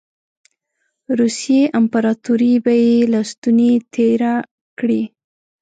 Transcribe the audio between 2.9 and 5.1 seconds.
له ستوني تېره کړي.